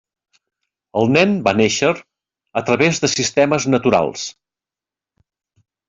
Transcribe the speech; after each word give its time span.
El 1.01 1.11
nen 1.15 1.35
va 1.49 1.53
néixer 1.59 1.91
a 1.93 2.65
través 2.71 3.05
de 3.05 3.13
sistemes 3.19 3.71
naturals. 3.77 4.29